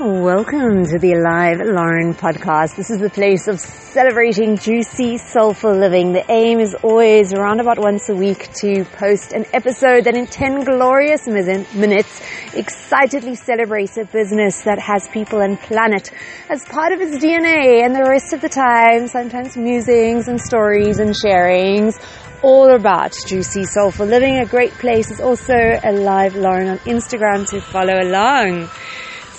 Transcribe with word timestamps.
Welcome 0.00 0.84
to 0.86 0.98
the 0.98 1.12
Alive 1.12 1.60
Lauren 1.64 2.14
podcast. 2.14 2.74
This 2.74 2.90
is 2.90 2.98
the 2.98 3.08
place 3.08 3.46
of 3.46 3.60
celebrating 3.60 4.56
juicy, 4.56 5.18
soulful 5.18 5.72
living. 5.72 6.12
The 6.12 6.28
aim 6.28 6.58
is 6.58 6.74
always 6.82 7.32
around 7.32 7.60
about 7.60 7.78
once 7.78 8.08
a 8.08 8.16
week 8.16 8.52
to 8.54 8.84
post 8.86 9.32
an 9.32 9.46
episode 9.52 10.02
that 10.04 10.16
in 10.16 10.26
10 10.26 10.64
glorious 10.64 11.28
minutes 11.28 12.20
excitedly 12.54 13.36
celebrates 13.36 13.96
a 13.96 14.04
business 14.04 14.62
that 14.62 14.80
has 14.80 15.06
people 15.12 15.40
and 15.40 15.60
planet 15.60 16.10
as 16.50 16.64
part 16.64 16.92
of 16.92 17.00
its 17.00 17.24
DNA 17.24 17.84
and 17.84 17.94
the 17.94 18.02
rest 18.02 18.32
of 18.32 18.40
the 18.40 18.48
time, 18.48 19.06
sometimes 19.06 19.56
musings 19.56 20.26
and 20.26 20.40
stories 20.40 20.98
and 20.98 21.14
sharings 21.14 21.94
all 22.42 22.74
about 22.74 23.14
juicy, 23.28 23.62
soulful 23.64 24.06
living. 24.06 24.38
A 24.38 24.44
great 24.44 24.72
place 24.72 25.12
is 25.12 25.20
also 25.20 25.54
Alive 25.84 26.34
Lauren 26.34 26.68
on 26.68 26.78
Instagram 26.78 27.48
to 27.50 27.60
follow 27.60 27.94
along. 28.02 28.68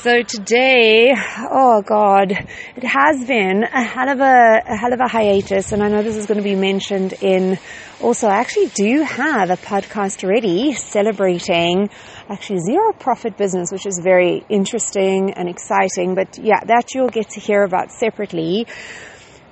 So 0.06 0.22
today, 0.22 1.16
oh 1.50 1.82
God, 1.82 2.32
it 2.32 2.84
has 2.84 3.26
been 3.26 3.64
a 3.64 3.84
hell 3.84 4.08
of 4.08 4.20
a, 4.20 4.62
a 4.64 4.78
hell 4.78 4.94
of 4.94 5.00
a 5.00 5.08
hiatus, 5.08 5.72
and 5.72 5.82
I 5.82 5.88
know 5.88 6.04
this 6.04 6.16
is 6.16 6.28
going 6.28 6.38
to 6.38 6.44
be 6.44 6.54
mentioned 6.54 7.14
in. 7.22 7.58
Also, 8.00 8.28
I 8.28 8.36
actually 8.36 8.68
do 8.68 9.02
have 9.02 9.50
a 9.50 9.58
podcast 9.58 10.24
ready 10.24 10.74
celebrating 10.74 11.90
actually 12.30 12.60
zero 12.60 12.94
profit 12.94 13.36
business, 13.36 13.72
which 13.72 13.88
is 13.88 14.00
very 14.04 14.46
interesting 14.48 15.34
and 15.34 15.50
exciting. 15.50 16.14
But 16.14 16.38
yeah, 16.38 16.60
that 16.66 16.94
you'll 16.94 17.10
get 17.10 17.32
to 17.32 17.40
hear 17.40 17.64
about 17.64 17.92
separately. 17.92 18.68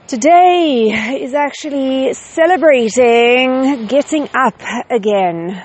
Today 0.06 1.17
is 1.20 1.34
actually 1.34 2.14
celebrating 2.14 3.88
getting 3.88 4.30
up 4.36 4.62
again 4.92 5.64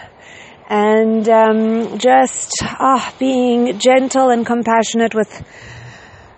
and 0.69 1.27
um, 1.29 1.99
just 1.99 2.53
ah, 2.63 3.13
being 3.19 3.79
gentle 3.79 4.29
and 4.29 4.45
compassionate 4.45 5.15
with 5.15 5.43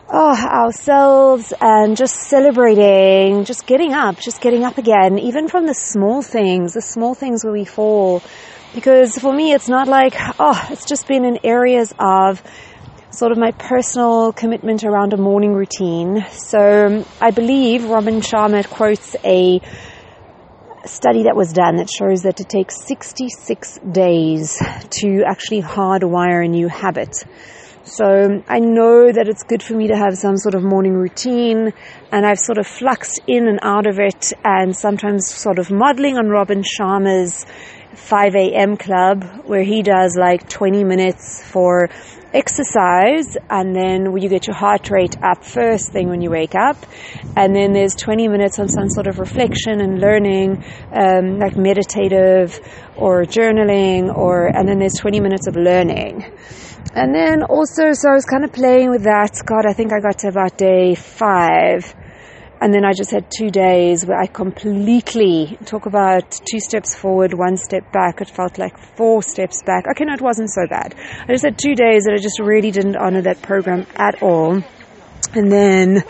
oh, 0.09 0.47
ourselves 0.47 1.53
and 1.61 1.97
just 1.97 2.15
celebrating, 2.15 3.45
just 3.45 3.67
getting 3.67 3.93
up, 3.93 4.19
just 4.19 4.41
getting 4.41 4.65
up 4.65 4.79
again, 4.79 5.19
even 5.19 5.49
from 5.49 5.67
the 5.67 5.75
small 5.75 6.23
things, 6.23 6.75
the 6.75 6.83
small 6.83 7.15
things 7.15 7.45
where 7.45 7.53
we 7.53 7.65
fall. 7.65 8.23
Because 8.73 9.19
for 9.19 9.33
me, 9.33 9.53
it's 9.53 9.69
not 9.69 9.89
like, 9.89 10.15
oh, 10.39 10.69
it's 10.71 10.85
just 10.85 11.09
been 11.09 11.25
in 11.25 11.39
areas 11.43 11.93
of 11.99 12.41
sort 13.11 13.33
of 13.33 13.39
my 13.39 13.51
personal 13.51 14.33
commitment 14.33 14.85
around 14.85 15.13
a 15.13 15.17
morning 15.17 15.53
routine. 15.53 16.25
So 16.31 17.05
I 17.21 17.33
believe 17.33 17.85
Robin 17.85 18.21
Sharma 18.21 18.69
quotes 18.69 19.17
a 19.25 19.61
study 20.85 21.25
that 21.25 21.37
was 21.37 21.53
done 21.53 21.77
that 21.77 21.91
shows 21.91 22.23
that 22.23 22.41
it 22.41 22.49
takes 22.49 22.87
66 22.87 23.79
days 23.91 24.57
to 25.01 25.23
actually 25.27 25.63
hardwire 25.63 26.45
a 26.45 26.49
new 26.49 26.69
habit. 26.69 27.25
So 27.85 28.43
I 28.47 28.61
know 28.61 29.11
that 29.11 29.27
it's 29.27 29.43
good 29.43 29.63
for 29.63 29.75
me 29.75 29.89
to 29.89 29.97
have 29.97 30.17
some 30.17 30.37
sort 30.37 30.55
of 30.55 30.63
morning 30.63 30.93
routine 30.93 31.73
and 32.13 32.27
I've 32.27 32.39
sort 32.39 32.59
of 32.59 32.67
fluxed 32.67 33.21
in 33.27 33.49
and 33.49 33.59
out 33.63 33.87
of 33.87 33.99
it 33.99 34.33
and 34.45 34.77
sometimes 34.77 35.27
sort 35.27 35.59
of 35.59 35.71
modeling 35.71 36.17
on 36.17 36.29
Robin 36.29 36.63
Sharma's 36.63 37.47
5 37.95 38.35
a.m. 38.35 38.77
club 38.77 39.25
where 39.45 39.63
he 39.63 39.83
does 39.83 40.17
like 40.17 40.49
20 40.49 40.85
minutes 40.85 41.43
for 41.45 41.89
exercise 42.33 43.37
and 43.49 43.75
then 43.75 44.17
you 44.17 44.29
get 44.29 44.47
your 44.47 44.55
heart 44.55 44.89
rate 44.91 45.17
up 45.23 45.45
first 45.45 45.91
thing 45.91 46.09
when 46.09 46.21
you 46.21 46.31
wake 46.31 46.55
up 46.55 46.77
and 47.37 47.55
then 47.55 47.73
there's 47.73 47.97
20 47.97 48.29
minutes 48.29 48.59
on 48.61 48.69
some 48.69 48.89
sort 48.89 49.09
of 49.09 49.19
reflection 49.19 49.81
and 49.81 50.01
learning 50.01 50.65
um, 50.93 51.41
like 51.41 51.57
meditative 51.57 52.61
or 52.97 53.25
journaling 53.25 54.15
or 54.15 54.47
and 54.47 54.69
then 54.69 54.79
there's 54.79 54.95
20 54.95 55.19
minutes 55.19 55.49
of 55.49 55.57
learning 55.57 56.23
and 56.95 57.13
then 57.15 57.43
also 57.43 57.93
so 57.93 58.11
i 58.11 58.15
was 58.15 58.25
kind 58.25 58.45
of 58.45 58.53
playing 58.53 58.91
with 58.91 59.03
that 59.03 59.43
god 59.45 59.67
i 59.67 59.73
think 59.73 59.93
i 59.93 59.99
got 59.99 60.19
to 60.19 60.29
about 60.29 60.57
day 60.57 60.95
five 60.95 61.93
and 62.61 62.75
then 62.75 62.85
I 62.85 62.93
just 62.93 63.11
had 63.11 63.31
two 63.31 63.51
days 63.51 64.05
where 64.05 64.21
I 64.21 64.27
completely 64.27 65.57
talk 65.65 65.87
about 65.87 66.31
two 66.31 66.61
steps 66.61 66.95
forward, 66.95 67.33
one 67.33 67.57
step 67.57 67.91
back. 67.91 68.21
It 68.21 68.29
felt 68.29 68.59
like 68.59 68.77
four 68.97 69.23
steps 69.23 69.63
back. 69.63 69.87
Okay, 69.91 70.05
no, 70.05 70.13
it 70.13 70.21
wasn't 70.21 70.51
so 70.51 70.67
bad. 70.69 70.95
I 71.23 71.33
just 71.33 71.45
had 71.45 71.59
two 71.59 71.75
days 71.75 72.05
that 72.05 72.13
I 72.13 72.19
just 72.19 72.39
really 72.39 72.71
didn't 72.71 72.97
honor 72.97 73.23
that 73.23 73.41
program 73.41 73.87
at 73.97 74.23
all. 74.23 74.63
And 75.33 75.51
then 75.51 76.05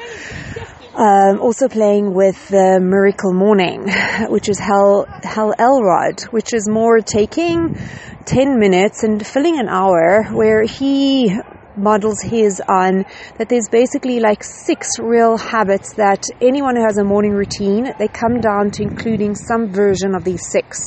um, 0.95 1.41
also 1.41 1.69
playing 1.69 2.15
with 2.15 2.49
the 2.49 2.81
Miracle 2.83 3.33
Morning, 3.33 3.89
which 4.29 4.49
is 4.49 4.59
Hal, 4.59 5.07
Hal 5.23 5.55
Elrod, 5.57 6.23
which 6.33 6.53
is 6.53 6.69
more 6.69 6.99
taking 6.99 7.79
10 8.25 8.59
minutes 8.59 9.05
and 9.05 9.25
filling 9.25 9.59
an 9.59 9.69
hour 9.69 10.25
where 10.33 10.65
he 10.65 11.33
models 11.81 12.21
his 12.21 12.63
on 12.69 13.05
that 13.39 13.49
there's 13.49 13.69
basically 13.71 14.21
like 14.21 14.45
six 14.45 14.99
real 14.99 15.37
habits 15.37 15.95
that 15.95 16.25
anyone 16.41 16.77
who 16.77 16.85
has 16.85 16.99
a 16.99 17.05
morning 17.05 17.33
routine, 17.33 17.93
they 17.99 18.09
come 18.09 18.41
down 18.41 18.71
to 18.73 18.83
including 18.83 19.35
some 19.35 19.69
version 19.69 20.15
of 20.15 20.25
these 20.25 20.43
six. 20.51 20.81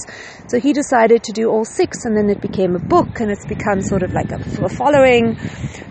So 0.48 0.60
he 0.60 0.74
decided 0.74 1.24
to 1.24 1.32
do 1.32 1.50
all 1.50 1.66
six 1.66 2.06
and 2.06 2.16
then 2.16 2.30
it 2.30 2.42
became 2.42 2.76
a 2.76 2.80
book 2.80 3.20
and 3.20 3.32
it's 3.32 3.46
become 3.46 3.82
sort 3.82 4.04
of 4.04 4.14
like 4.14 4.32
a, 4.32 4.40
a 4.64 4.70
following. 4.70 5.38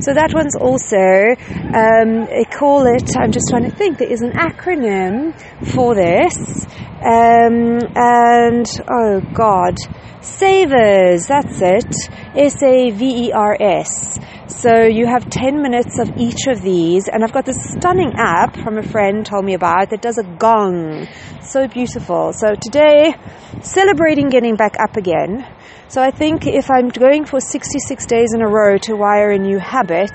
So 0.01 0.15
that 0.15 0.33
one's 0.35 0.55
also, 0.57 1.35
um, 1.75 2.29
call 2.59 2.87
it, 2.87 3.17
I'm 3.17 3.33
just 3.33 3.49
trying 3.51 3.65
to 3.69 3.77
think, 3.77 3.99
there 3.99 4.11
is 4.11 4.23
an 4.23 4.33
acronym 4.33 5.35
for 5.75 5.95
this. 5.95 6.67
Um, 7.05 7.81
and, 7.97 8.67
oh 8.89 9.21
God, 9.35 9.77
Savers, 10.23 11.27
that's 11.27 11.61
it. 11.61 11.93
S-A-V-E-R-S. 12.37 14.21
So 14.47 14.85
you 14.85 15.07
have 15.07 15.29
10 15.29 15.61
minutes 15.61 15.99
of 15.99 16.17
each 16.17 16.47
of 16.47 16.63
these, 16.63 17.09
and 17.09 17.25
I've 17.25 17.33
got 17.33 17.45
this 17.45 17.61
stunning 17.73 18.13
app 18.17 18.57
from 18.57 18.79
a 18.79 18.85
friend 18.85 19.27
told 19.27 19.45
me 19.45 19.55
about 19.55 19.91
that 19.91 20.01
does 20.01 20.19
a 20.19 20.23
gong. 20.23 21.09
So 21.43 21.67
beautiful. 21.67 22.33
So 22.35 22.55
today, 22.55 23.17
celebrating 23.63 24.29
getting 24.29 24.55
back 24.55 24.77
up 24.79 24.97
again. 24.97 25.45
So 25.89 26.01
I 26.01 26.13
think 26.13 26.47
if 26.47 26.71
I'm 26.71 26.89
going 26.89 27.25
for 27.25 27.41
66 27.41 28.07
days 28.07 28.33
in 28.33 28.43
a 28.43 28.49
row 28.49 28.79
to 28.79 28.95
wire 28.95 29.33
a 29.33 29.39
new 29.39 29.59
habit, 29.59 30.13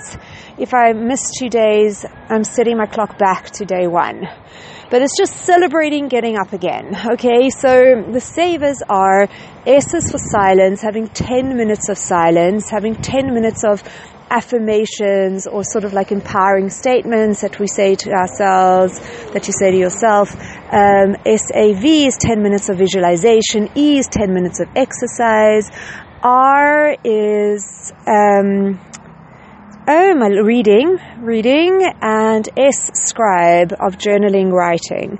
if 0.57 0.73
I 0.73 0.93
miss 0.93 1.31
two 1.37 1.49
days, 1.49 2.05
I'm 2.29 2.45
setting 2.45 2.77
my 2.77 2.85
clock 2.85 3.17
back 3.17 3.49
to 3.51 3.65
day 3.65 3.87
one. 3.87 4.25
But 4.89 5.01
it's 5.01 5.17
just 5.17 5.35
celebrating 5.35 6.07
getting 6.07 6.37
up 6.37 6.53
again. 6.53 6.95
Okay, 7.13 7.49
so 7.49 8.03
the 8.09 8.21
savers 8.21 8.81
are 8.87 9.27
S 9.65 9.93
is 9.93 10.09
for 10.09 10.17
silence, 10.17 10.81
having 10.81 11.07
10 11.09 11.57
minutes 11.57 11.89
of 11.89 11.97
silence, 11.97 12.69
having 12.69 12.95
10 12.95 13.33
minutes 13.33 13.65
of 13.65 13.83
affirmations 14.29 15.47
or 15.47 15.63
sort 15.63 15.83
of 15.83 15.93
like 15.93 16.11
empowering 16.11 16.69
statements 16.69 17.41
that 17.41 17.59
we 17.59 17.67
say 17.67 17.95
to 17.95 18.11
ourselves, 18.11 18.99
that 19.33 19.47
you 19.47 19.53
say 19.53 19.71
to 19.71 19.77
yourself. 19.77 20.33
Um, 20.71 21.15
SAV 21.25 21.83
is 21.83 22.17
10 22.17 22.41
minutes 22.41 22.69
of 22.69 22.77
visualization. 22.77 23.69
E 23.75 23.99
is 23.99 24.07
10 24.07 24.33
minutes 24.33 24.59
of 24.59 24.67
exercise. 24.75 25.69
R 26.23 26.95
is, 27.03 27.93
um, 28.07 28.79
oh, 29.87 30.13
my 30.15 30.27
reading, 30.27 30.99
reading, 31.19 31.81
and 32.01 32.47
S 32.57 32.91
scribe 32.93 33.71
of 33.71 33.97
journaling, 33.97 34.51
writing. 34.51 35.19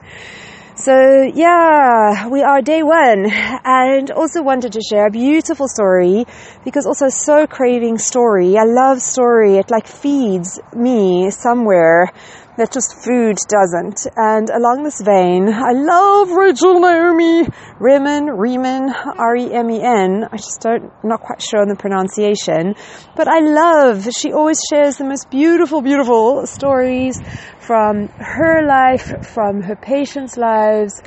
So 0.75 1.23
yeah, 1.33 2.27
we 2.27 2.43
are 2.43 2.61
day 2.61 2.83
one 2.83 3.31
and 3.65 4.11
also 4.11 4.43
wanted 4.43 4.73
to 4.73 4.81
share 4.81 5.07
a 5.07 5.09
beautiful 5.09 5.67
story 5.67 6.25
because 6.63 6.85
also 6.85 7.09
so 7.09 7.47
craving 7.47 7.97
story. 7.97 8.57
I 8.57 8.63
love 8.65 9.01
story. 9.01 9.55
It 9.55 9.71
like 9.71 9.87
feeds 9.87 10.59
me 10.75 11.31
somewhere 11.31 12.11
that 12.57 12.71
just 12.71 13.03
food 13.03 13.37
doesn't. 13.47 14.07
And 14.15 14.49
along 14.49 14.83
this 14.83 14.99
vein, 15.01 15.47
I 15.53 15.73
love 15.73 16.31
Rachel 16.31 16.79
Naomi 16.79 17.47
Remen, 17.79 18.29
Remen, 18.35 18.89
R-E-M-E-N. 19.17 20.25
I 20.31 20.37
just 20.37 20.61
don't, 20.61 20.91
not 21.03 21.21
quite 21.21 21.41
sure 21.41 21.61
on 21.61 21.69
the 21.69 21.75
pronunciation, 21.75 22.75
but 23.15 23.27
I 23.27 23.39
love, 23.39 24.09
she 24.11 24.33
always 24.33 24.59
shares 24.69 24.97
the 24.97 25.05
most 25.05 25.29
beautiful, 25.29 25.81
beautiful 25.81 26.47
stories 26.47 27.21
from 27.59 28.07
her 28.17 28.65
life, 28.67 29.27
from 29.27 29.61
her 29.61 29.75
patients' 29.75 30.35
lives, 30.35 31.01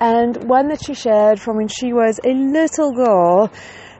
and 0.00 0.48
one 0.48 0.68
that 0.68 0.84
she 0.84 0.94
shared 0.94 1.40
from 1.40 1.56
when 1.56 1.68
she 1.68 1.92
was 1.92 2.18
a 2.24 2.32
little 2.32 2.92
girl 2.92 3.50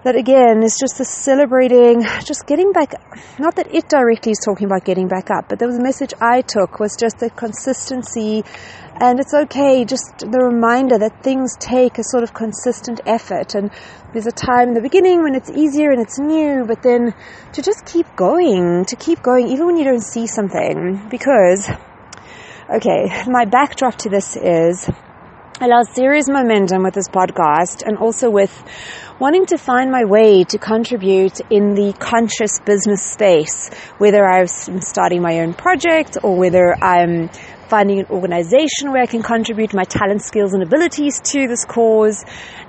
that 0.07 0.15
again 0.15 0.63
is 0.63 0.79
just 0.79 0.99
the 0.99 1.05
celebrating, 1.05 2.05
just 2.25 2.47
getting 2.47 2.71
back. 2.71 2.95
Not 3.41 3.57
that 3.57 3.75
it 3.75 3.89
directly 3.89 4.31
is 4.31 4.39
talking 4.39 4.67
about 4.67 4.85
getting 4.85 5.09
back 5.09 5.33
up, 5.33 5.49
but 5.49 5.59
there 5.59 5.67
was 5.67 5.79
a 5.79 5.83
message 5.83 6.15
I 6.21 6.43
took 6.43 6.79
was 6.79 6.95
just 6.95 7.19
the 7.19 7.29
consistency, 7.29 8.45
and 9.01 9.19
it's 9.19 9.35
okay. 9.35 9.85
Just 9.85 10.19
the 10.19 10.39
reminder 10.39 10.97
that 10.97 11.25
things 11.25 11.57
take 11.59 11.99
a 11.99 12.05
sort 12.05 12.23
of 12.23 12.33
consistent 12.33 13.01
effort, 13.05 13.57
and 13.57 13.73
there's 14.13 14.29
a 14.29 14.31
time 14.31 14.69
in 14.69 14.75
the 14.75 14.81
beginning 14.81 15.25
when 15.25 15.35
it's 15.35 15.51
easier 15.51 15.91
and 15.91 16.01
it's 16.01 16.21
new, 16.21 16.65
but 16.65 16.85
then 16.85 17.13
to 17.55 17.61
just 17.61 17.85
keep 17.85 18.07
going, 18.15 18.85
to 18.85 18.95
keep 18.95 19.23
going, 19.23 19.49
even 19.49 19.67
when 19.67 19.77
you 19.77 19.85
don't 19.85 20.07
see 20.07 20.29
something, 20.29 21.09
because. 21.11 21.69
Okay, 22.69 23.07
my 23.29 23.45
backdrop 23.45 23.95
to 23.95 24.09
this 24.09 24.35
is 24.35 24.91
I 25.59 25.69
lost 25.69 25.95
serious 25.95 26.29
momentum 26.29 26.83
with 26.83 26.93
this 26.93 27.09
podcast 27.09 27.83
and 27.83 27.97
also 27.97 28.29
with 28.29 28.53
wanting 29.19 29.47
to 29.47 29.57
find 29.57 29.91
my 29.91 30.05
way 30.05 30.45
to 30.45 30.59
contribute 30.59 31.41
in 31.49 31.75
the 31.75 31.95
conscious 31.99 32.61
business 32.61 33.03
space, 33.03 33.71
whether 33.97 34.23
I'm 34.27 34.49
starting 34.83 35.23
my 35.23 35.41
own 35.41 35.55
project 35.55 36.19
or 36.23 36.37
whether 36.37 36.77
I'm 36.85 37.31
finding 37.71 38.01
an 38.01 38.07
organization 38.11 38.93
where 38.93 39.03
I 39.03 39.07
can 39.07 39.23
contribute 39.23 39.73
my 39.73 39.85
talent, 39.85 40.21
skills, 40.21 40.53
and 40.53 40.63
abilities 40.63 41.21
to 41.33 41.49
this 41.49 41.65
cause. 41.65 42.23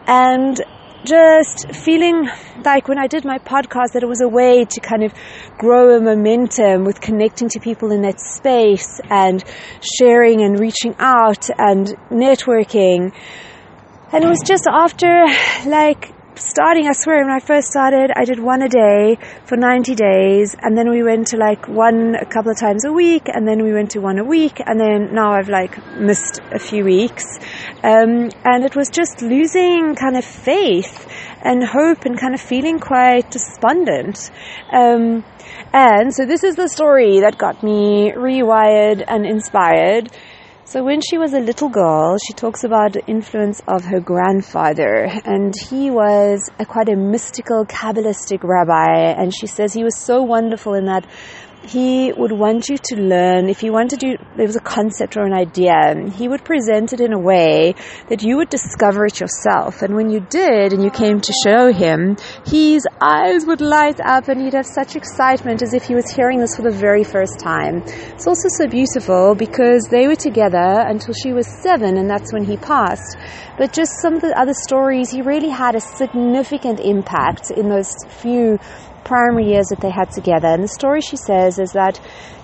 And 0.07 0.57
just 1.05 1.71
feeling 1.73 2.29
like 2.63 2.87
when 2.87 2.97
I 2.97 3.07
did 3.07 3.23
my 3.23 3.37
podcast 3.39 3.93
that 3.93 4.03
it 4.03 4.07
was 4.07 4.21
a 4.21 4.27
way 4.27 4.65
to 4.65 4.79
kind 4.81 5.03
of 5.03 5.13
grow 5.57 5.95
a 5.95 6.01
momentum 6.01 6.83
with 6.83 6.99
connecting 6.99 7.49
to 7.49 7.59
people 7.59 7.91
in 7.91 8.01
that 8.01 8.19
space 8.19 8.99
and 9.09 9.43
sharing 9.81 10.41
and 10.41 10.59
reaching 10.59 10.95
out 10.99 11.49
and 11.57 11.87
networking. 12.09 13.13
And 14.11 14.23
it 14.23 14.27
was 14.27 14.41
just 14.45 14.67
after 14.67 15.25
like 15.65 16.13
starting, 16.39 16.87
I 16.87 16.93
swear, 16.93 17.23
when 17.25 17.31
I 17.31 17.39
first 17.39 17.69
started, 17.69 18.11
I 18.15 18.25
did 18.25 18.39
one 18.39 18.61
a 18.61 18.69
day 18.69 19.17
for 19.45 19.57
90 19.57 19.95
days, 19.95 20.55
and 20.61 20.77
then 20.77 20.89
we 20.89 21.03
went 21.03 21.27
to 21.27 21.37
like 21.37 21.67
one 21.67 22.15
a 22.15 22.25
couple 22.25 22.51
of 22.51 22.57
times 22.57 22.85
a 22.85 22.91
week, 22.91 23.27
and 23.27 23.47
then 23.47 23.63
we 23.63 23.73
went 23.73 23.91
to 23.91 23.99
one 23.99 24.19
a 24.19 24.23
week, 24.23 24.61
and 24.65 24.79
then 24.79 25.13
now 25.13 25.33
I've 25.33 25.49
like 25.49 25.77
missed 25.97 26.39
a 26.53 26.59
few 26.59 26.83
weeks. 26.83 27.25
Um, 27.83 28.29
and 28.43 28.63
it 28.63 28.75
was 28.75 28.89
just 28.89 29.21
losing 29.21 29.95
kind 29.95 30.17
of 30.17 30.25
faith 30.25 31.07
and 31.41 31.63
hope 31.63 32.05
and 32.05 32.19
kind 32.19 32.33
of 32.33 32.41
feeling 32.41 32.79
quite 32.79 33.31
despondent. 33.31 34.31
Um, 34.71 35.23
and 35.73 36.13
so 36.13 36.25
this 36.25 36.43
is 36.43 36.55
the 36.55 36.69
story 36.69 37.19
that 37.21 37.37
got 37.37 37.63
me 37.63 38.11
rewired 38.11 39.03
and 39.07 39.25
inspired. 39.25 40.09
So 40.69 40.83
when 40.83 40.99
she 40.99 41.17
was 41.17 41.33
a 41.33 41.39
little 41.39 41.69
girl, 41.69 42.17
she 42.17 42.33
talks 42.33 42.65
about 42.65 42.91
the 42.91 43.05
influence 43.07 43.61
of 43.69 43.85
her 43.85 44.01
grandfather, 44.01 45.07
and 45.23 45.53
he 45.69 45.89
was 45.89 46.49
a 46.59 46.65
quite 46.65 46.89
a 46.89 46.95
mystical, 46.97 47.65
Kabbalistic 47.65 48.43
rabbi, 48.43 49.13
and 49.17 49.33
she 49.33 49.47
says 49.47 49.71
he 49.71 49.85
was 49.85 49.97
so 49.97 50.21
wonderful 50.23 50.73
in 50.73 50.83
that 50.87 51.05
he 51.67 52.13
would 52.13 52.31
want 52.31 52.69
you 52.69 52.77
to 52.77 52.95
learn, 52.95 53.49
if 53.49 53.59
he 53.59 53.69
wanted 53.69 53.99
to, 53.99 54.17
there 54.37 54.45
was 54.45 54.55
a 54.55 54.61
concept 54.61 55.17
or 55.17 55.25
an 55.25 55.33
idea, 55.33 56.09
he 56.15 56.27
would 56.27 56.45
present 56.45 56.93
it 56.93 57.01
in 57.01 57.13
a 57.13 57.19
way 57.19 57.75
that 58.09 58.23
you 58.23 58.37
would 58.37 58.49
discover 58.49 59.05
it 59.05 59.19
yourself. 59.19 59.81
And 59.81 59.95
when 59.95 60.09
you 60.09 60.21
did 60.21 60.71
and 60.71 60.83
you 60.83 60.89
came 60.89 61.19
to 61.19 61.33
show 61.43 61.71
him, 61.73 62.15
his 62.45 62.87
eyes 63.01 63.45
would 63.45 63.59
light 63.59 63.99
up 63.99 64.29
and 64.29 64.41
he'd 64.41 64.53
have 64.53 64.65
such 64.65 64.95
excitement 64.95 65.61
as 65.61 65.73
if 65.73 65.83
he 65.83 65.95
was 65.95 66.09
hearing 66.09 66.39
this 66.39 66.55
for 66.55 66.61
the 66.61 66.71
very 66.71 67.03
first 67.03 67.39
time. 67.39 67.83
It's 67.85 68.27
also 68.27 68.47
so 68.49 68.67
beautiful 68.67 69.35
because 69.35 69.87
they 69.91 70.07
were 70.07 70.15
together 70.15 70.85
until 70.87 71.13
she 71.13 71.33
was 71.33 71.47
seven 71.61 71.97
and 71.97 72.09
that's 72.09 72.31
when 72.31 72.45
he 72.45 72.55
passed. 72.57 73.17
But 73.57 73.73
just 73.73 73.91
some 74.01 74.15
of 74.15 74.21
the 74.21 74.39
other 74.39 74.53
stories, 74.53 75.11
he 75.11 75.21
really 75.21 75.49
had 75.49 75.75
a 75.75 75.81
significant 75.81 76.79
impact 76.79 77.51
in 77.51 77.69
those 77.69 77.93
few 78.07 78.59
primary 79.07 79.45
years 79.45 79.67
that 79.71 79.79
they 79.79 79.89
had 79.89 80.11
together. 80.11 80.47
And 80.47 80.63
the 80.63 80.67
story 80.67 81.01
she 81.01 81.17
says 81.17 81.57
is 81.59 81.71
that 81.71 81.99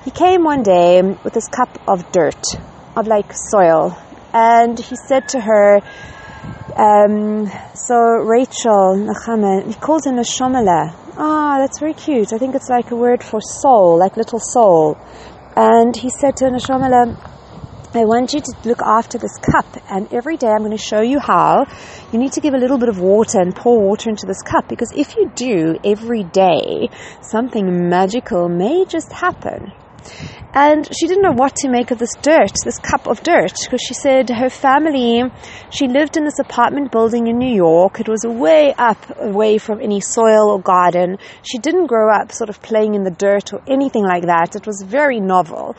he 0.05 0.11
came 0.11 0.43
one 0.43 0.63
day 0.63 1.01
with 1.01 1.33
this 1.33 1.47
cup 1.47 1.69
of 1.87 2.09
dirt, 2.11 2.43
of 2.95 3.07
like 3.07 3.31
soil, 3.51 3.95
and 4.33 4.79
he 4.79 4.95
said 5.07 5.27
to 5.29 5.41
her, 5.41 5.81
um, 6.75 7.45
so 7.75 7.95
Rachel, 8.25 8.97
he 9.67 9.75
calls 9.75 10.05
her 10.05 10.11
Neshomala. 10.11 10.95
Ah, 11.15 11.57
that's 11.59 11.79
very 11.79 11.93
cute. 11.93 12.33
I 12.33 12.39
think 12.39 12.55
it's 12.55 12.69
like 12.69 12.89
a 12.89 12.95
word 12.95 13.23
for 13.23 13.39
soul, 13.39 13.99
like 13.99 14.17
little 14.17 14.39
soul. 14.39 14.97
And 15.55 15.95
he 15.95 16.09
said 16.09 16.35
to 16.37 16.45
Neshomala, 16.45 17.15
I 17.95 18.05
want 18.05 18.33
you 18.33 18.41
to 18.41 18.53
look 18.65 18.81
after 18.81 19.19
this 19.19 19.37
cup, 19.37 19.67
and 19.87 20.11
every 20.11 20.35
day 20.35 20.47
I'm 20.47 20.65
going 20.65 20.71
to 20.71 20.83
show 20.83 21.01
you 21.01 21.19
how. 21.19 21.67
You 22.11 22.17
need 22.17 22.31
to 22.31 22.41
give 22.41 22.55
a 22.55 22.57
little 22.57 22.79
bit 22.79 22.89
of 22.89 22.99
water 22.99 23.39
and 23.39 23.55
pour 23.55 23.79
water 23.79 24.09
into 24.09 24.25
this 24.25 24.41
cup 24.41 24.67
because 24.67 24.91
if 24.95 25.15
you 25.15 25.31
do 25.35 25.75
every 25.85 26.23
day, 26.23 26.89
something 27.21 27.89
magical 27.89 28.49
may 28.49 28.85
just 28.85 29.11
happen. 29.13 29.73
And 30.55 30.87
she 30.91 31.05
didn't 31.05 31.21
know 31.21 31.33
what 31.33 31.55
to 31.57 31.69
make 31.69 31.91
of 31.91 31.99
this 31.99 32.15
dirt, 32.23 32.53
this 32.65 32.79
cup 32.79 33.05
of 33.05 33.21
dirt, 33.21 33.53
because 33.63 33.81
she 33.81 33.93
said 33.93 34.27
her 34.31 34.49
family, 34.49 35.23
she 35.69 35.87
lived 35.87 36.17
in 36.17 36.25
this 36.25 36.39
apartment 36.39 36.91
building 36.91 37.27
in 37.27 37.37
New 37.37 37.53
York. 37.53 37.99
It 37.99 38.09
was 38.09 38.25
way 38.25 38.73
up, 38.75 38.97
away 39.19 39.59
from 39.59 39.81
any 39.81 40.01
soil 40.01 40.49
or 40.49 40.59
garden. 40.59 41.19
She 41.43 41.59
didn't 41.59 41.85
grow 41.85 42.11
up 42.11 42.31
sort 42.31 42.49
of 42.49 42.59
playing 42.63 42.95
in 42.95 43.03
the 43.03 43.11
dirt 43.11 43.53
or 43.53 43.61
anything 43.67 44.03
like 44.03 44.23
that. 44.23 44.55
It 44.55 44.65
was 44.65 44.83
very 44.83 45.19
novel. 45.19 45.75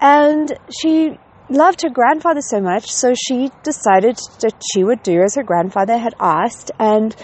And 0.00 0.52
she 0.82 1.18
loved 1.54 1.82
her 1.82 1.88
grandfather 1.88 2.40
so 2.42 2.60
much, 2.60 2.90
so 2.90 3.14
she 3.14 3.50
decided 3.62 4.18
that 4.40 4.54
she 4.72 4.84
would 4.84 5.02
do 5.02 5.22
as 5.22 5.36
her 5.36 5.42
grandfather 5.42 5.96
had 5.96 6.14
asked. 6.20 6.70
And 6.78 7.14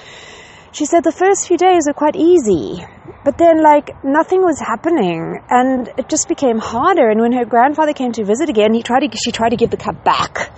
she 0.73 0.87
said 0.87 1.05
the 1.05 1.13
first 1.13 1.47
few 1.47 1.57
days 1.57 1.83
were 1.87 1.93
quite 1.93 2.17
easy, 2.17 2.85
but 3.25 3.37
then 3.39 3.63
like 3.63 3.91
nothing 4.05 4.41
was 4.41 4.59
happening, 4.61 5.43
and 5.51 5.89
it 5.99 6.09
just 6.09 6.29
became 6.29 6.59
harder. 6.59 7.11
And 7.11 7.21
when 7.21 7.33
her 7.33 7.45
grandfather 7.45 7.93
came 7.93 8.13
to 8.13 8.25
visit 8.25 8.49
again, 8.49 8.73
he 8.73 8.83
tried 8.83 9.01
to 9.01 9.19
she 9.19 9.33
tried 9.33 9.51
to 9.51 9.57
give 9.57 9.71
the 9.71 9.77
cup 9.77 10.05
back, 10.05 10.51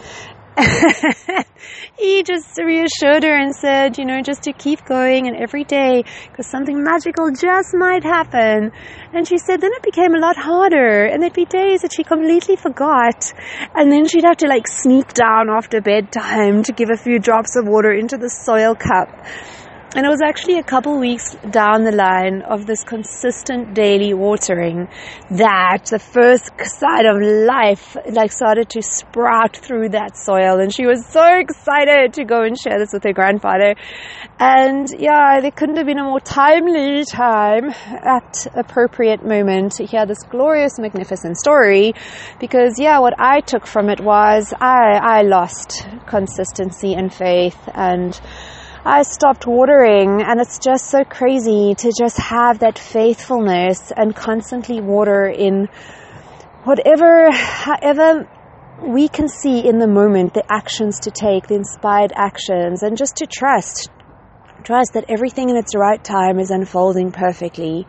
he 1.98 2.22
just 2.22 2.58
reassured 2.58 3.22
her 3.22 3.34
and 3.34 3.54
said, 3.54 3.96
you 3.98 4.04
know, 4.04 4.20
just 4.22 4.42
to 4.42 4.52
keep 4.52 4.84
going 4.84 5.26
and 5.26 5.36
every 5.36 5.64
day, 5.64 6.04
because 6.30 6.46
something 6.46 6.82
magical 6.82 7.30
just 7.30 7.74
might 7.74 8.04
happen. 8.04 8.70
And 9.12 9.26
she 9.26 9.38
said, 9.38 9.60
then 9.60 9.72
it 9.72 9.82
became 9.82 10.14
a 10.14 10.18
lot 10.18 10.36
harder, 10.36 11.04
and 11.04 11.22
there'd 11.22 11.32
be 11.32 11.44
days 11.44 11.82
that 11.82 11.92
she 11.94 12.04
completely 12.04 12.56
forgot, 12.56 13.32
and 13.74 13.90
then 13.90 14.06
she'd 14.06 14.24
have 14.24 14.38
to 14.38 14.46
like 14.46 14.68
sneak 14.68 15.12
down 15.14 15.48
after 15.48 15.80
bedtime 15.80 16.62
to 16.64 16.72
give 16.72 16.90
a 16.90 16.96
few 16.96 17.18
drops 17.18 17.56
of 17.56 17.66
water 17.66 17.92
into 17.92 18.16
the 18.16 18.28
soil 18.28 18.74
cup. 18.74 19.08
And 19.94 20.06
it 20.06 20.08
was 20.08 20.22
actually 20.22 20.58
a 20.58 20.62
couple 20.62 20.98
weeks 20.98 21.36
down 21.50 21.84
the 21.84 21.92
line 21.92 22.40
of 22.48 22.64
this 22.64 22.82
consistent 22.82 23.74
daily 23.74 24.14
watering 24.14 24.88
that 25.32 25.84
the 25.90 25.98
first 25.98 26.50
sign 26.58 27.04
of 27.04 27.20
life 27.20 27.94
like 28.10 28.32
started 28.32 28.70
to 28.70 28.80
sprout 28.80 29.54
through 29.54 29.90
that 29.90 30.16
soil. 30.16 30.60
And 30.60 30.74
she 30.74 30.86
was 30.86 31.04
so 31.04 31.22
excited 31.36 32.14
to 32.14 32.24
go 32.24 32.42
and 32.42 32.58
share 32.58 32.78
this 32.78 32.94
with 32.94 33.04
her 33.04 33.12
grandfather. 33.12 33.74
And 34.38 34.88
yeah, 34.98 35.40
there 35.42 35.50
couldn't 35.50 35.76
have 35.76 35.84
been 35.84 35.98
a 35.98 36.04
more 36.04 36.20
timely 36.20 37.04
time 37.04 37.68
at 37.68 38.46
appropriate 38.54 39.26
moment 39.26 39.72
to 39.72 39.84
hear 39.84 40.06
this 40.06 40.22
glorious, 40.30 40.78
magnificent 40.78 41.36
story. 41.36 41.92
Because 42.40 42.78
yeah, 42.78 42.98
what 43.00 43.12
I 43.18 43.40
took 43.40 43.66
from 43.66 43.90
it 43.90 44.00
was 44.00 44.54
I, 44.58 44.98
I 45.02 45.22
lost 45.22 45.86
consistency 46.06 46.94
and 46.94 47.12
faith 47.12 47.58
and 47.74 48.18
I 48.84 49.02
stopped 49.04 49.46
watering 49.46 50.22
and 50.22 50.40
it's 50.40 50.58
just 50.58 50.86
so 50.86 51.04
crazy 51.04 51.76
to 51.76 51.92
just 51.96 52.18
have 52.18 52.58
that 52.60 52.76
faithfulness 52.76 53.92
and 53.96 54.12
constantly 54.12 54.80
water 54.80 55.26
in 55.26 55.68
whatever, 56.64 57.30
however 57.30 58.28
we 58.84 59.06
can 59.06 59.28
see 59.28 59.64
in 59.64 59.78
the 59.78 59.86
moment 59.86 60.34
the 60.34 60.42
actions 60.52 60.98
to 61.00 61.12
take, 61.12 61.46
the 61.46 61.54
inspired 61.54 62.12
actions 62.16 62.82
and 62.82 62.96
just 62.96 63.18
to 63.18 63.26
trust, 63.26 63.88
trust 64.64 64.94
that 64.94 65.04
everything 65.08 65.48
in 65.48 65.56
its 65.56 65.76
right 65.76 66.02
time 66.02 66.40
is 66.40 66.50
unfolding 66.50 67.12
perfectly. 67.12 67.86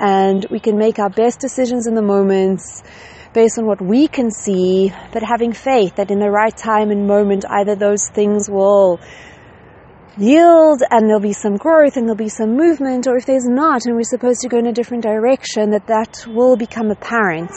And 0.00 0.44
we 0.50 0.58
can 0.58 0.76
make 0.76 0.98
our 0.98 1.10
best 1.10 1.38
decisions 1.38 1.86
in 1.86 1.94
the 1.94 2.02
moments 2.02 2.82
based 3.32 3.60
on 3.60 3.66
what 3.66 3.80
we 3.80 4.08
can 4.08 4.32
see, 4.32 4.92
but 5.12 5.22
having 5.22 5.52
faith 5.52 5.94
that 5.96 6.10
in 6.10 6.18
the 6.18 6.30
right 6.30 6.56
time 6.56 6.90
and 6.90 7.06
moment 7.06 7.44
either 7.48 7.76
those 7.76 8.08
things 8.08 8.50
will 8.50 8.98
yield 10.18 10.82
and 10.90 11.06
there'll 11.06 11.20
be 11.20 11.32
some 11.32 11.56
growth 11.56 11.96
and 11.96 12.06
there'll 12.06 12.16
be 12.16 12.28
some 12.28 12.56
movement 12.56 13.06
or 13.06 13.16
if 13.16 13.26
there's 13.26 13.46
not 13.48 13.82
and 13.86 13.96
we're 13.96 14.02
supposed 14.02 14.40
to 14.40 14.48
go 14.48 14.58
in 14.58 14.66
a 14.66 14.72
different 14.72 15.02
direction 15.02 15.70
that 15.70 15.86
that 15.86 16.26
will 16.28 16.56
become 16.56 16.90
apparent. 16.90 17.50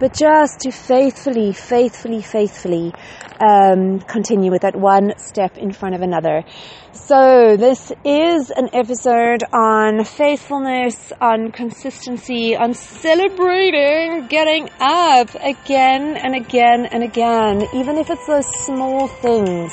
But 0.00 0.14
just 0.14 0.60
to 0.60 0.72
faithfully 0.72 1.52
faithfully 1.52 2.22
faithfully 2.22 2.92
um, 3.40 4.00
continue 4.00 4.50
with 4.50 4.62
that 4.62 4.74
one 4.74 5.12
step 5.18 5.58
in 5.58 5.72
front 5.72 5.94
of 5.94 6.00
another. 6.00 6.44
So 6.92 7.56
this 7.56 7.92
is 8.04 8.50
an 8.50 8.70
episode 8.72 9.44
on 9.52 10.04
faithfulness 10.04 11.12
on 11.20 11.52
consistency 11.52 12.56
on 12.56 12.74
celebrating 12.74 14.26
getting 14.28 14.70
up 14.80 15.34
again 15.34 16.16
and 16.16 16.34
again 16.34 16.86
and 16.86 17.02
again 17.02 17.62
even 17.74 17.98
if 17.98 18.10
it's 18.10 18.26
those 18.26 18.46
small 18.64 19.08
things 19.08 19.72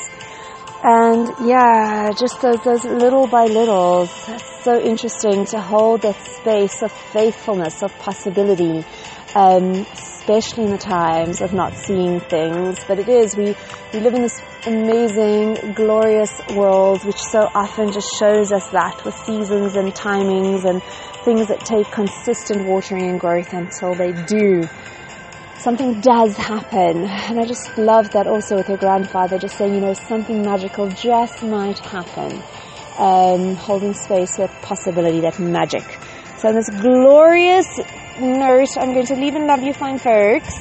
and 0.82 1.34
yeah, 1.46 2.10
just 2.12 2.40
those, 2.40 2.60
those 2.62 2.84
little 2.84 3.26
by 3.26 3.44
littles. 3.44 4.10
So 4.62 4.80
interesting 4.80 5.44
to 5.46 5.60
hold 5.60 6.02
that 6.02 6.20
space 6.20 6.82
of 6.82 6.90
faithfulness, 6.90 7.82
of 7.82 7.96
possibility, 7.98 8.84
um, 9.34 9.86
especially 9.92 10.64
in 10.64 10.70
the 10.70 10.78
times 10.78 11.42
of 11.42 11.52
not 11.52 11.74
seeing 11.74 12.20
things. 12.20 12.78
But 12.86 12.98
it 12.98 13.08
is, 13.08 13.36
we, 13.36 13.54
we 13.92 14.00
live 14.00 14.14
in 14.14 14.22
this 14.22 14.40
amazing, 14.66 15.72
glorious 15.74 16.40
world 16.54 17.04
which 17.04 17.20
so 17.30 17.48
often 17.54 17.92
just 17.92 18.08
shows 18.18 18.52
us 18.52 18.68
that 18.70 19.02
with 19.04 19.14
seasons 19.14 19.76
and 19.76 19.94
timings 19.94 20.64
and 20.64 20.82
things 21.24 21.48
that 21.48 21.60
take 21.60 21.90
consistent 21.90 22.66
watering 22.66 23.10
and 23.10 23.20
growth 23.20 23.52
until 23.52 23.94
they 23.94 24.12
do 24.24 24.66
something 25.60 26.00
does 26.00 26.36
happen. 26.36 27.04
And 27.04 27.38
I 27.38 27.44
just 27.44 27.76
love 27.76 28.10
that 28.12 28.26
also 28.26 28.56
with 28.56 28.66
her 28.68 28.76
grandfather, 28.76 29.38
just 29.38 29.56
saying, 29.56 29.74
you 29.74 29.80
know, 29.80 29.92
something 29.92 30.42
magical 30.42 30.88
just 30.88 31.42
might 31.42 31.78
happen. 31.78 32.42
Um, 32.98 33.54
holding 33.56 33.94
space 33.94 34.36
for 34.36 34.48
possibility, 34.62 35.20
that 35.20 35.38
magic. 35.38 35.84
So 36.38 36.48
on 36.48 36.54
this 36.54 36.68
glorious 36.68 37.78
note, 38.18 38.76
I'm 38.76 38.92
going 38.94 39.06
to 39.06 39.14
leave 39.14 39.34
and 39.34 39.46
love 39.46 39.62
you 39.62 39.72
fine 39.72 39.98
folks 39.98 40.54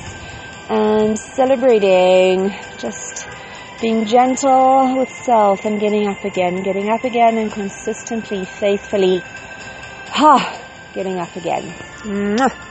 and 0.70 1.18
celebrating 1.18 2.54
just 2.78 3.28
being 3.82 4.06
gentle 4.06 4.98
with 4.98 5.10
self 5.10 5.66
and 5.66 5.80
getting 5.80 6.08
up 6.08 6.24
again, 6.24 6.62
getting 6.64 6.90
up 6.90 7.04
again 7.04 7.38
and 7.38 7.52
consistently, 7.52 8.46
faithfully, 8.46 9.20
ha, 10.08 10.62
getting 10.94 11.18
up 11.18 11.34
again. 11.36 11.64
Mwah. 12.04 12.69